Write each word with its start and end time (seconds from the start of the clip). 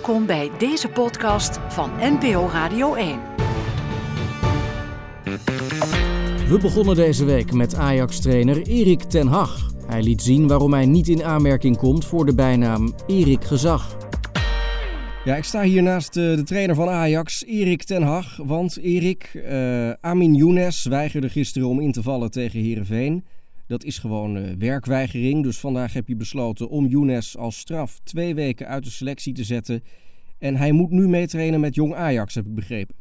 Welkom 0.00 0.26
bij 0.26 0.50
deze 0.58 0.88
podcast 0.88 1.58
van 1.68 1.90
NPO 2.00 2.48
Radio 2.52 2.94
1. 2.94 3.18
We 6.48 6.58
begonnen 6.60 6.94
deze 6.94 7.24
week 7.24 7.52
met 7.52 7.74
Ajax-trainer 7.74 8.62
Erik 8.62 9.02
ten 9.02 9.26
Hag. 9.26 9.70
Hij 9.86 10.02
liet 10.02 10.22
zien 10.22 10.46
waarom 10.48 10.72
hij 10.72 10.86
niet 10.86 11.08
in 11.08 11.24
aanmerking 11.24 11.76
komt 11.76 12.04
voor 12.04 12.26
de 12.26 12.34
bijnaam 12.34 12.94
Erik 13.06 13.44
Gezag. 13.44 13.96
Ja, 15.24 15.36
ik 15.36 15.44
sta 15.44 15.62
hier 15.62 15.82
naast 15.82 16.16
eh, 16.16 16.34
de 16.34 16.42
trainer 16.42 16.74
van 16.74 16.88
Ajax, 16.88 17.44
Erik 17.44 17.82
ten 17.82 18.02
Hag. 18.02 18.36
Want 18.36 18.78
Erik, 18.78 19.30
uh, 19.34 19.90
Amin 20.00 20.34
Younes 20.34 20.84
weigerde 20.84 21.28
gisteren 21.28 21.68
om 21.68 21.80
in 21.80 21.92
te 21.92 22.02
vallen 22.02 22.30
tegen 22.30 22.60
Heerenveen. 22.60 23.24
Dat 23.70 23.84
is 23.84 23.98
gewoon 23.98 24.36
uh, 24.36 24.56
werkweigering. 24.58 25.42
Dus 25.42 25.58
vandaag 25.58 25.92
heb 25.92 26.08
je 26.08 26.16
besloten 26.16 26.68
om 26.68 26.86
Younes 26.86 27.36
als 27.36 27.58
straf 27.58 28.00
twee 28.04 28.34
weken 28.34 28.66
uit 28.66 28.84
de 28.84 28.90
selectie 28.90 29.32
te 29.32 29.44
zetten. 29.44 29.82
En 30.38 30.56
hij 30.56 30.72
moet 30.72 30.90
nu 30.90 31.08
meetrainen 31.08 31.60
met 31.60 31.74
jong 31.74 31.94
Ajax, 31.94 32.34
heb 32.34 32.46
ik 32.46 32.54
begrepen. 32.54 32.94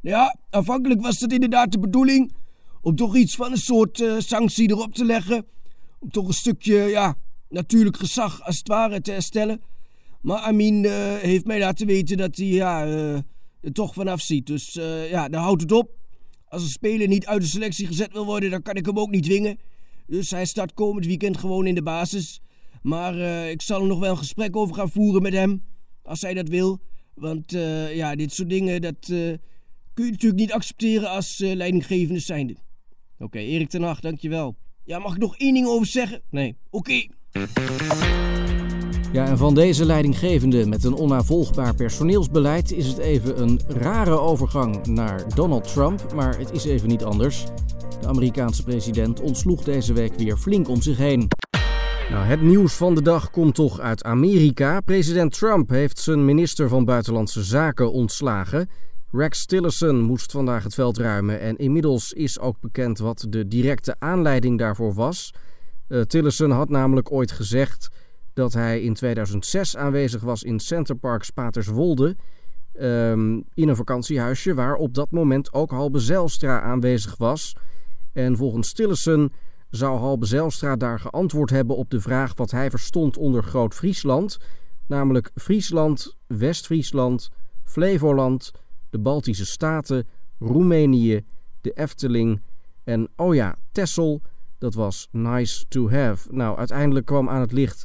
Ja, 0.00 0.36
aanvankelijk 0.50 1.00
was 1.00 1.18
dat 1.18 1.32
inderdaad 1.32 1.72
de 1.72 1.78
bedoeling. 1.78 2.32
Om 2.80 2.96
toch 2.96 3.16
iets 3.16 3.34
van 3.34 3.50
een 3.50 3.56
soort 3.56 4.00
uh, 4.00 4.18
sanctie 4.18 4.70
erop 4.70 4.94
te 4.94 5.04
leggen. 5.04 5.46
Om 5.98 6.10
toch 6.10 6.26
een 6.26 6.34
stukje, 6.34 6.74
ja, 6.74 7.14
natuurlijk 7.48 7.96
gezag 7.96 8.42
als 8.42 8.58
het 8.58 8.68
ware 8.68 9.00
te 9.00 9.12
herstellen. 9.12 9.60
Maar 10.20 10.38
Amin 10.38 10.84
uh, 10.84 11.14
heeft 11.14 11.44
mij 11.44 11.58
laten 11.58 11.86
weten 11.86 12.16
dat 12.16 12.36
hij 12.36 12.46
ja, 12.46 12.86
er 13.60 13.72
toch 13.72 13.94
vanaf 13.94 14.20
ziet. 14.20 14.46
Dus 14.46 14.72
ja, 15.10 15.28
dan 15.28 15.42
houdt 15.42 15.62
het 15.62 15.72
op. 15.72 15.90
Als 16.48 16.62
een 16.62 16.68
speler 16.68 17.08
niet 17.08 17.26
uit 17.26 17.40
de 17.40 17.48
selectie 17.48 17.86
gezet 17.86 18.12
wil 18.12 18.24
worden, 18.24 18.50
dan 18.50 18.62
kan 18.62 18.74
ik 18.74 18.86
hem 18.86 18.98
ook 18.98 19.10
niet 19.10 19.22
dwingen. 19.22 19.58
Dus 20.06 20.30
hij 20.30 20.44
start 20.44 20.74
komend 20.74 21.06
weekend 21.06 21.36
gewoon 21.36 21.66
in 21.66 21.74
de 21.74 21.82
basis. 21.82 22.40
Maar 22.82 23.16
uh, 23.16 23.50
ik 23.50 23.62
zal 23.62 23.80
er 23.80 23.86
nog 23.86 23.98
wel 23.98 24.10
een 24.10 24.16
gesprek 24.16 24.56
over 24.56 24.74
gaan 24.74 24.90
voeren 24.90 25.22
met 25.22 25.32
hem. 25.32 25.64
Als 26.02 26.20
hij 26.20 26.34
dat 26.34 26.48
wil. 26.48 26.80
Want 27.14 27.54
uh, 27.54 27.96
ja, 27.96 28.14
dit 28.14 28.32
soort 28.32 28.48
dingen, 28.48 28.80
dat 28.80 29.08
uh, 29.08 29.36
kun 29.94 30.04
je 30.04 30.10
natuurlijk 30.10 30.40
niet 30.40 30.52
accepteren 30.52 31.10
als 31.10 31.38
leidinggevende 31.38 32.20
zijnde. 32.20 32.52
Oké, 32.52 33.24
okay, 33.24 33.44
Erik 33.44 33.68
ten 33.68 33.82
Hag, 33.82 34.00
dankjewel. 34.00 34.56
Ja, 34.84 34.98
mag 34.98 35.12
ik 35.12 35.20
nog 35.20 35.36
één 35.36 35.54
ding 35.54 35.66
over 35.66 35.86
zeggen? 35.86 36.22
Nee. 36.30 36.56
Oké. 36.70 37.06
Okay. 37.30 38.63
Ja, 39.14 39.26
en 39.26 39.38
van 39.38 39.54
deze 39.54 39.84
leidinggevende 39.84 40.66
met 40.66 40.84
een 40.84 40.94
onnavolgbaar 40.94 41.74
personeelsbeleid 41.74 42.72
is 42.72 42.86
het 42.86 42.98
even 42.98 43.42
een 43.42 43.60
rare 43.68 44.18
overgang 44.18 44.86
naar 44.86 45.34
Donald 45.34 45.72
Trump. 45.72 46.12
Maar 46.14 46.38
het 46.38 46.52
is 46.52 46.64
even 46.64 46.88
niet 46.88 47.04
anders. 47.04 47.44
De 48.00 48.06
Amerikaanse 48.06 48.64
president 48.64 49.20
ontsloeg 49.20 49.64
deze 49.64 49.92
week 49.92 50.14
weer 50.14 50.36
flink 50.36 50.68
om 50.68 50.82
zich 50.82 50.96
heen. 50.96 51.28
Nou, 52.10 52.24
het 52.24 52.42
nieuws 52.42 52.74
van 52.74 52.94
de 52.94 53.02
dag 53.02 53.30
komt 53.30 53.54
toch 53.54 53.80
uit 53.80 54.04
Amerika. 54.04 54.80
President 54.80 55.32
Trump 55.32 55.68
heeft 55.68 55.98
zijn 55.98 56.24
minister 56.24 56.68
van 56.68 56.84
Buitenlandse 56.84 57.42
Zaken 57.42 57.92
ontslagen. 57.92 58.70
Rex 59.12 59.46
Tillerson 59.46 60.00
moest 60.00 60.32
vandaag 60.32 60.62
het 60.62 60.74
veld 60.74 60.98
ruimen 60.98 61.40
en 61.40 61.56
inmiddels 61.56 62.12
is 62.12 62.38
ook 62.38 62.60
bekend 62.60 62.98
wat 62.98 63.26
de 63.28 63.48
directe 63.48 63.96
aanleiding 63.98 64.58
daarvoor 64.58 64.94
was. 64.94 65.34
Uh, 65.88 66.00
Tillerson 66.00 66.50
had 66.50 66.68
namelijk 66.68 67.12
ooit 67.12 67.32
gezegd 67.32 67.88
dat 68.34 68.52
hij 68.52 68.80
in 68.80 68.94
2006 68.94 69.76
aanwezig 69.76 70.22
was 70.22 70.42
in 70.42 70.60
Center 70.60 70.96
Parks 70.96 71.30
Paterswolde. 71.30 72.16
Um, 72.80 73.44
in 73.54 73.68
een 73.68 73.76
vakantiehuisje 73.76 74.54
waar 74.54 74.74
op 74.74 74.94
dat 74.94 75.10
moment 75.10 75.52
ook 75.52 75.70
Halbe 75.70 75.98
Zijlstra 75.98 76.60
aanwezig 76.60 77.16
was. 77.16 77.56
En 78.12 78.36
volgens 78.36 78.72
Tillerson 78.72 79.32
zou 79.70 79.98
Halbe 79.98 80.26
Zijlstra 80.26 80.76
daar 80.76 81.00
geantwoord 81.00 81.50
hebben 81.50 81.76
op 81.76 81.90
de 81.90 82.00
vraag 82.00 82.34
wat 82.36 82.50
hij 82.50 82.70
verstond 82.70 83.16
onder 83.16 83.42
Groot-Friesland, 83.42 84.38
namelijk 84.86 85.30
Friesland, 85.34 86.16
West-Friesland, 86.26 87.30
Flevoland, 87.64 88.50
de 88.90 88.98
Baltische 88.98 89.46
Staten, 89.46 90.06
Roemenië, 90.38 91.24
de 91.60 91.72
Efteling 91.72 92.42
en, 92.84 93.08
oh 93.16 93.34
ja, 93.34 93.56
Texel, 93.72 94.22
dat 94.58 94.74
was 94.74 95.08
nice 95.10 95.64
to 95.68 95.90
have. 95.90 96.34
Nou, 96.34 96.58
uiteindelijk 96.58 97.06
kwam 97.06 97.28
aan 97.28 97.40
het 97.40 97.52
licht 97.52 97.84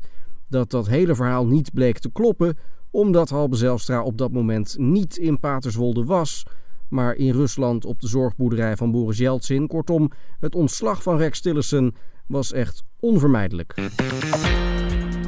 dat 0.50 0.70
dat 0.70 0.88
hele 0.88 1.16
verhaal 1.16 1.46
niet 1.46 1.74
bleek 1.74 2.00
te 2.00 2.12
kloppen, 2.12 2.58
omdat 2.92 3.30
Halbe 3.30 3.56
Zijlstra 3.56 4.04
op 4.04 4.18
dat 4.18 4.32
moment 4.32 4.76
niet 4.78 5.18
in 5.18 5.40
Paterswolde 5.40 6.04
was 6.04 6.46
maar 6.90 7.16
in 7.16 7.32
Rusland 7.32 7.86
op 7.86 8.02
de 8.02 8.08
zorgboerderij 8.08 8.76
van 8.76 8.92
Boris 8.92 9.18
Yeltsin. 9.18 9.68
Kortom, 9.68 10.12
het 10.40 10.56
ontslag 10.56 11.04
van 11.04 11.18
Rex 11.18 11.42
Tillerson 11.42 11.96
was 12.28 12.52
echt 12.52 12.84
onvermijdelijk. 13.00 13.76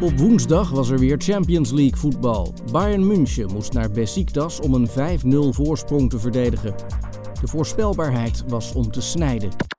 Op 0.02 0.18
woensdag 0.18 0.70
was 0.70 0.90
er 0.90 1.00
weer 1.00 1.18
Champions 1.18 1.72
League 1.72 1.98
voetbal. 1.98 2.54
Bayern 2.72 3.08
München 3.08 3.52
moest 3.54 3.74
naar 3.74 3.92
Besiktas 3.92 4.60
om 4.60 4.74
een 4.74 4.90
5-0 4.90 4.94
voorsprong 5.50 6.10
te 6.10 6.20
verdedigen. 6.20 6.76
De 7.42 7.48
voorspelbaarheid 7.48 8.44
was 8.48 8.74
om 8.74 8.92
te 8.92 9.02
snijden. 9.02 9.71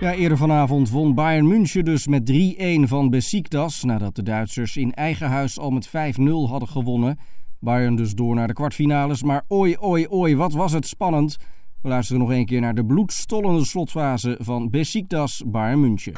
Ja, 0.00 0.12
eerder 0.12 0.38
vanavond 0.38 0.90
won 0.90 1.14
Bayern 1.14 1.48
München 1.48 1.84
dus 1.84 2.06
met 2.06 2.32
3-1 2.32 2.34
van 2.80 3.10
Besiktas... 3.10 3.82
nadat 3.82 4.14
de 4.14 4.22
Duitsers 4.22 4.76
in 4.76 4.94
eigen 4.94 5.28
huis 5.28 5.58
al 5.58 5.70
met 5.70 5.88
5-0 5.88 5.92
hadden 6.48 6.68
gewonnen... 6.68 7.18
Bayern 7.60 7.96
dus 7.96 8.14
door 8.14 8.34
naar 8.34 8.46
de 8.46 8.52
kwartfinales. 8.52 9.22
Maar 9.22 9.42
oi, 9.48 9.76
oi, 9.80 10.06
oi, 10.08 10.36
wat 10.36 10.52
was 10.52 10.72
het 10.72 10.86
spannend. 10.86 11.36
We 11.82 11.88
luisteren 11.88 12.20
nog 12.20 12.30
een 12.30 12.46
keer 12.46 12.60
naar 12.60 12.74
de 12.74 12.84
bloedstollende 12.84 13.64
slotfase 13.64 14.38
van 14.40 14.70
Besiktas 14.70 15.42
Bayern 15.46 15.80
München. 15.80 16.12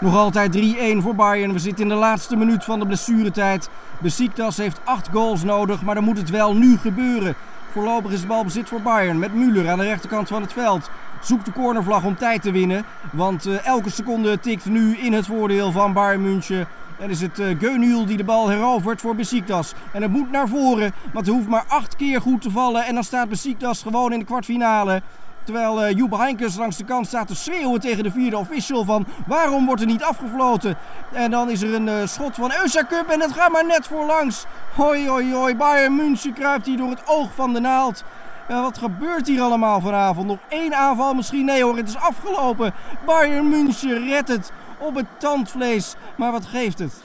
Nog 0.00 0.14
altijd 0.14 0.58
3-1 0.58 0.60
voor 0.98 1.14
Bayern. 1.14 1.52
We 1.52 1.58
zitten 1.58 1.82
in 1.82 1.88
de 1.88 1.94
laatste 1.94 2.36
minuut 2.36 2.64
van 2.64 2.78
de 2.78 2.86
blessuretijd. 2.86 3.70
Besiktas 4.02 4.56
heeft 4.56 4.80
8 4.84 5.08
goals 5.08 5.44
nodig, 5.44 5.82
maar 5.82 5.94
dan 5.94 6.04
moet 6.04 6.18
het 6.18 6.30
wel 6.30 6.54
nu 6.54 6.76
gebeuren. 6.76 7.34
Voorlopig 7.78 8.12
is 8.12 8.20
de 8.20 8.26
bal 8.26 8.44
bezit 8.44 8.68
voor 8.68 8.80
Bayern 8.80 9.18
met 9.18 9.30
Müller 9.32 9.68
aan 9.68 9.78
de 9.78 9.84
rechterkant 9.84 10.28
van 10.28 10.42
het 10.42 10.52
veld. 10.52 10.90
Zoekt 11.22 11.44
de 11.44 11.52
cornervlag 11.52 12.04
om 12.04 12.16
tijd 12.16 12.42
te 12.42 12.50
winnen, 12.50 12.84
want 13.12 13.46
uh, 13.46 13.66
elke 13.66 13.90
seconde 13.90 14.40
tikt 14.40 14.64
nu 14.64 14.96
in 14.96 15.12
het 15.12 15.26
voordeel 15.26 15.72
van 15.72 15.92
Bayern 15.92 16.22
München. 16.22 16.68
En 16.98 17.10
is 17.10 17.20
het 17.20 17.38
uh, 17.38 18.06
die 18.06 18.16
de 18.16 18.24
bal 18.24 18.48
herovert 18.48 19.00
voor 19.00 19.14
Besiktas. 19.14 19.74
En 19.92 20.02
het 20.02 20.10
moet 20.10 20.30
naar 20.30 20.48
voren, 20.48 20.92
want 21.12 21.26
hij 21.26 21.34
hoeft 21.34 21.48
maar 21.48 21.64
acht 21.68 21.96
keer 21.96 22.20
goed 22.20 22.42
te 22.42 22.50
vallen. 22.50 22.84
En 22.84 22.94
dan 22.94 23.04
staat 23.04 23.28
Besiktas 23.28 23.82
gewoon 23.82 24.12
in 24.12 24.18
de 24.18 24.24
kwartfinale. 24.24 25.02
Terwijl 25.48 25.84
uh, 25.84 25.96
Joep 25.96 26.16
Heinkes 26.16 26.56
langs 26.56 26.76
de 26.76 26.84
kant 26.84 27.06
staat 27.06 27.26
te 27.26 27.34
schreeuwen 27.34 27.80
tegen 27.80 28.02
de 28.02 28.10
vierde 28.10 28.38
official 28.38 28.84
van 28.84 29.06
waarom 29.26 29.66
wordt 29.66 29.80
er 29.80 29.86
niet 29.86 30.02
afgefloten. 30.02 30.76
En 31.12 31.30
dan 31.30 31.50
is 31.50 31.62
er 31.62 31.74
een 31.74 31.86
uh, 31.86 32.06
schot 32.06 32.34
van 32.34 32.52
Cup 32.88 33.08
en 33.08 33.20
het 33.20 33.32
gaat 33.32 33.52
maar 33.52 33.66
net 33.66 33.86
voorlangs. 33.86 34.44
Hoi 34.74 35.08
hoi 35.08 35.34
hoi, 35.34 35.56
Bayern 35.56 35.96
München 35.96 36.32
kruipt 36.32 36.66
hier 36.66 36.76
door 36.76 36.90
het 36.90 37.02
oog 37.06 37.34
van 37.34 37.52
de 37.52 37.60
naald. 37.60 38.04
Wat 38.48 38.78
gebeurt 38.78 39.26
hier 39.26 39.40
allemaal 39.40 39.80
vanavond? 39.80 40.26
Nog 40.26 40.38
één 40.48 40.74
aanval 40.74 41.14
misschien? 41.14 41.44
Nee 41.44 41.62
hoor, 41.62 41.76
het 41.76 41.88
is 41.88 41.96
afgelopen. 41.96 42.74
Bayern 43.06 43.48
München 43.48 44.08
redt 44.08 44.28
het 44.28 44.52
op 44.78 44.94
het 44.94 45.06
tandvlees. 45.18 45.94
Maar 46.16 46.32
wat 46.32 46.46
geeft 46.46 46.78
het? 46.78 47.00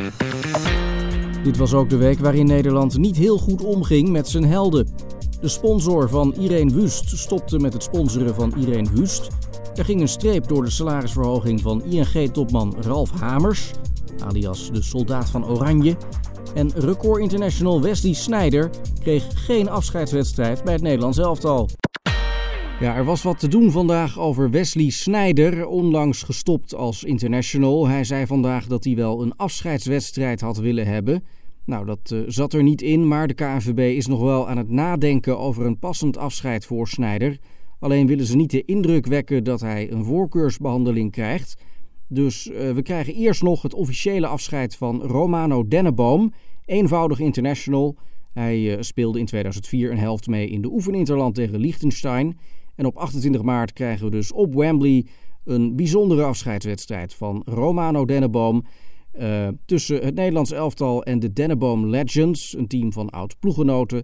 Dit 1.44 1.58
was 1.58 1.74
ook 1.74 1.90
de 1.90 1.98
week 1.98 2.20
waarin 2.20 2.46
Nederland 2.46 2.98
niet 2.98 3.16
heel 3.16 3.38
goed 3.38 3.62
omging 3.62 4.10
met 4.10 4.28
zijn 4.28 4.46
helden. 4.46 5.13
De 5.44 5.50
sponsor 5.50 6.10
van 6.10 6.34
Irene 6.40 6.74
Wust 6.74 7.18
stopte 7.18 7.60
met 7.60 7.74
het 7.74 7.84
sponsoren 7.84 8.36
van 8.36 8.54
Irene 8.58 8.90
Wust. 8.94 9.28
Er 9.76 9.86
ging 9.86 10.02
een 10.02 10.08
streep 10.08 10.48
door 10.48 10.64
de 10.64 10.70
salarisverhoging 10.70 11.62
van 11.62 11.84
ING-topman 11.84 12.76
Ralf 12.80 13.12
Hamers, 13.12 13.72
alias 14.26 14.72
de 14.72 14.82
soldaat 14.82 15.30
van 15.30 15.46
Oranje. 15.46 15.96
En 16.56 16.72
record 16.76 17.22
international 17.22 17.82
Wesley 17.82 18.14
Sneijder 18.14 18.70
kreeg 19.00 19.46
geen 19.46 19.70
afscheidswedstrijd 19.70 20.64
bij 20.64 20.74
het 20.74 20.82
Nederlands 20.82 21.18
elftal. 21.18 21.70
Ja, 22.80 22.96
er 22.96 23.06
was 23.06 23.22
wat 23.22 23.40
te 23.40 23.48
doen 23.48 23.72
vandaag 23.72 24.20
over 24.20 24.50
Wesley 24.50 24.90
Sneijder, 24.90 25.66
onlangs 25.68 26.24
gestopt 26.24 26.76
als 26.76 27.04
international. 27.04 27.88
Hij 27.88 28.04
zei 28.04 28.26
vandaag 28.26 28.68
dat 28.68 28.84
hij 28.84 28.96
wel 28.96 29.22
een 29.22 29.36
afscheidswedstrijd 29.36 30.42
had 30.42 30.58
willen 30.58 30.88
hebben. 30.88 31.24
Nou, 31.66 31.86
dat 31.86 32.12
uh, 32.14 32.22
zat 32.28 32.54
er 32.54 32.64
niet 32.64 32.82
in, 32.82 33.08
maar 33.08 33.28
de 33.28 33.34
KNVB 33.34 33.96
is 33.98 34.08
nog 34.08 34.22
wel 34.22 34.50
aan 34.50 34.58
het 34.58 34.70
nadenken 34.70 35.40
over 35.40 35.66
een 35.66 35.80
passend 35.80 36.18
afscheid 36.18 36.66
voor 36.66 36.88
Sneijder. 36.88 37.40
Alleen 37.80 38.08
willen 38.08 38.26
ze 38.26 38.36
niet 38.36 38.52
de 38.52 38.66
indruk 38.66 39.06
wekken 39.06 39.44
dat 39.44 39.62
hij 39.62 39.92
een 39.92 40.04
voorkeursbehandeling 40.04 41.12
krijgt. 41.12 41.62
Dus 42.08 42.48
uh, 42.48 42.72
we 42.72 42.82
krijgen 42.82 43.14
eerst 43.14 43.44
nog 43.44 43.62
het 43.62 43.74
officiële 43.74 44.28
afscheid 44.28 44.76
van 44.76 45.02
Romano 45.02 45.68
Denneboom, 45.68 46.34
eenvoudig 46.66 47.20
international. 47.20 47.98
Hij 48.34 48.60
uh, 48.60 48.78
speelde 48.80 49.20
in 49.20 49.26
2004 49.26 49.92
een 49.92 49.98
helft 49.98 50.28
mee 50.28 50.50
in 50.50 50.62
de 50.62 50.72
oefeninterland 50.72 51.36
tegen 51.36 51.60
Liechtenstein. 51.60 52.38
En 52.76 52.86
op 52.86 52.98
28 52.98 53.42
maart 53.42 53.74
krijgen 53.74 54.06
we 54.06 54.12
dus 54.12 54.32
op 54.32 54.54
Wembley 54.54 55.06
een 55.46 55.76
bijzondere 55.76 56.24
afscheidswedstrijd 56.24 57.14
van 57.14 57.42
Romano 57.46 58.06
Denneboom. 58.06 58.66
Uh, 59.20 59.48
tussen 59.66 60.04
het 60.04 60.16
Nederlands 60.16 60.52
elftal 60.52 61.04
en 61.04 61.20
de 61.20 61.34
Denneboom 61.34 61.88
Legends, 61.88 62.58
een 62.58 62.68
team 62.68 62.94
van 62.94 63.10
oud-ploegenoten. 63.10 64.04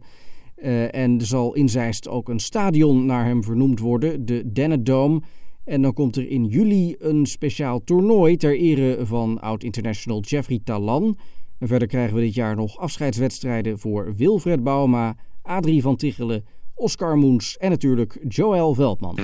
Uh, 0.55 0.95
en 0.95 1.19
er 1.19 1.25
zal 1.25 1.55
in 1.55 1.69
Zeist 1.69 2.07
ook 2.07 2.29
een 2.29 2.39
stadion 2.39 3.05
naar 3.05 3.25
hem 3.25 3.43
vernoemd 3.43 3.79
worden, 3.79 4.25
de 4.25 4.51
Dennedome. 4.51 5.21
En 5.63 5.81
dan 5.81 5.93
komt 5.93 6.15
er 6.15 6.29
in 6.29 6.45
juli 6.45 6.95
een 6.99 7.25
speciaal 7.25 7.83
toernooi 7.83 8.37
ter 8.37 8.57
ere 8.57 9.05
van 9.05 9.39
oud-international 9.39 10.21
Jeffrey 10.21 10.59
Talan. 10.63 11.17
En 11.57 11.67
verder 11.67 11.87
krijgen 11.87 12.15
we 12.15 12.21
dit 12.21 12.33
jaar 12.33 12.55
nog 12.55 12.77
afscheidswedstrijden 12.77 13.79
voor 13.79 14.13
Wilfred 14.15 14.63
Bauma, 14.63 15.15
Adrie 15.41 15.81
van 15.81 15.95
Tichelen, 15.95 16.45
Oscar 16.75 17.17
Moens 17.17 17.57
en 17.57 17.69
natuurlijk 17.69 18.25
Joël 18.27 18.73
Veldman. 18.73 19.17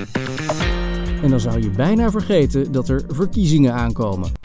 En 1.21 1.29
dan 1.29 1.39
zou 1.39 1.61
je 1.61 1.69
bijna 1.69 2.11
vergeten 2.11 2.71
dat 2.71 2.89
er 2.89 3.03
verkiezingen 3.07 3.73
aankomen. 3.73 4.44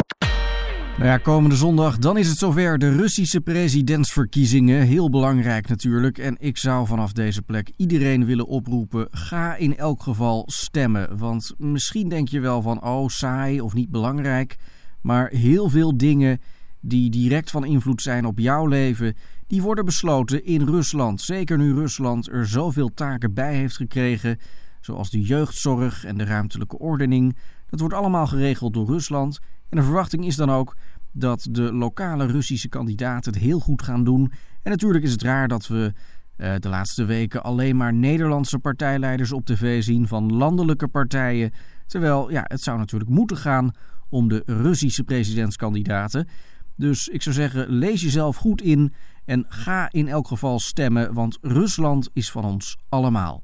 Nou 0.98 1.12
ja, 1.12 1.18
komende 1.18 1.56
zondag, 1.56 1.98
dan 1.98 2.16
is 2.18 2.28
het 2.28 2.38
zover 2.38 2.78
de 2.78 2.96
Russische 2.96 3.40
presidentsverkiezingen. 3.40 4.86
Heel 4.86 5.10
belangrijk 5.10 5.68
natuurlijk. 5.68 6.18
En 6.18 6.36
ik 6.38 6.56
zou 6.56 6.86
vanaf 6.86 7.12
deze 7.12 7.42
plek 7.42 7.72
iedereen 7.76 8.24
willen 8.24 8.46
oproepen: 8.46 9.08
ga 9.10 9.56
in 9.56 9.76
elk 9.76 10.02
geval 10.02 10.42
stemmen. 10.46 11.18
Want 11.18 11.54
misschien 11.58 12.08
denk 12.08 12.28
je 12.28 12.40
wel 12.40 12.62
van, 12.62 12.84
oh 12.84 13.08
saai 13.08 13.60
of 13.60 13.74
niet 13.74 13.90
belangrijk. 13.90 14.56
Maar 15.00 15.28
heel 15.28 15.68
veel 15.68 15.96
dingen 15.96 16.40
die 16.80 17.10
direct 17.10 17.50
van 17.50 17.64
invloed 17.64 18.02
zijn 18.02 18.24
op 18.24 18.38
jouw 18.38 18.66
leven, 18.66 19.14
die 19.46 19.62
worden 19.62 19.84
besloten 19.84 20.44
in 20.44 20.62
Rusland. 20.62 21.20
Zeker 21.20 21.58
nu 21.58 21.74
Rusland 21.74 22.28
er 22.28 22.46
zoveel 22.46 22.94
taken 22.94 23.34
bij 23.34 23.54
heeft 23.54 23.76
gekregen, 23.76 24.38
zoals 24.80 25.10
de 25.10 25.22
jeugdzorg 25.22 26.04
en 26.04 26.18
de 26.18 26.24
ruimtelijke 26.24 26.78
ordening. 26.78 27.36
Dat 27.68 27.80
wordt 27.80 27.94
allemaal 27.94 28.26
geregeld 28.26 28.74
door 28.74 28.86
Rusland. 28.86 29.38
En 29.70 29.76
de 29.76 29.82
verwachting 29.82 30.26
is 30.26 30.36
dan 30.36 30.50
ook 30.50 30.76
dat 31.12 31.46
de 31.50 31.72
lokale 31.72 32.26
Russische 32.26 32.68
kandidaten 32.68 33.32
het 33.32 33.42
heel 33.42 33.60
goed 33.60 33.82
gaan 33.82 34.04
doen. 34.04 34.32
En 34.62 34.70
natuurlijk 34.70 35.04
is 35.04 35.12
het 35.12 35.22
raar 35.22 35.48
dat 35.48 35.66
we 35.66 35.92
uh, 36.36 36.54
de 36.58 36.68
laatste 36.68 37.04
weken 37.04 37.42
alleen 37.42 37.76
maar 37.76 37.94
Nederlandse 37.94 38.58
partijleiders 38.58 39.32
op 39.32 39.44
tv 39.44 39.82
zien 39.82 40.08
van 40.08 40.32
landelijke 40.32 40.88
partijen. 40.88 41.52
Terwijl 41.86 42.30
ja, 42.30 42.44
het 42.44 42.62
zou 42.62 42.78
natuurlijk 42.78 43.10
moeten 43.10 43.36
gaan 43.36 43.70
om 44.08 44.28
de 44.28 44.42
Russische 44.46 45.04
presidentskandidaten. 45.04 46.28
Dus 46.76 47.08
ik 47.08 47.22
zou 47.22 47.34
zeggen, 47.34 47.68
lees 47.68 48.02
jezelf 48.02 48.36
goed 48.36 48.62
in 48.62 48.94
en 49.24 49.44
ga 49.48 49.88
in 49.90 50.08
elk 50.08 50.26
geval 50.26 50.58
stemmen, 50.58 51.14
want 51.14 51.38
Rusland 51.40 52.08
is 52.12 52.30
van 52.30 52.44
ons 52.44 52.76
allemaal. 52.88 53.40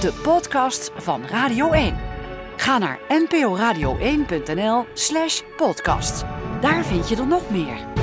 De 0.00 0.20
podcast 0.22 0.90
van 0.96 1.22
Radio 1.22 1.70
1. 1.70 2.03
Ga 2.56 2.78
naar 2.78 2.98
nporadio1.nl/slash 3.08 5.42
podcast. 5.56 6.24
Daar 6.60 6.84
vind 6.84 7.08
je 7.08 7.16
er 7.16 7.26
nog 7.26 7.50
meer. 7.50 7.93